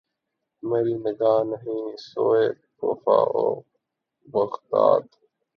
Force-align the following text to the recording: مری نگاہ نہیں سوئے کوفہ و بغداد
مری 0.63 0.95
نگاہ 1.03 1.39
نہیں 1.49 1.85
سوئے 2.07 2.45
کوفہ 2.77 3.17
و 3.35 3.45
بغداد 4.27 5.05